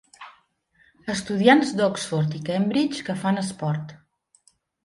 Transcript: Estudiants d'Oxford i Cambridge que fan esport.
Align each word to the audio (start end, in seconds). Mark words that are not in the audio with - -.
Estudiants 1.15 1.75
d'Oxford 1.81 2.39
i 2.39 2.43
Cambridge 2.49 3.07
que 3.11 3.19
fan 3.27 3.41
esport. 3.43 3.95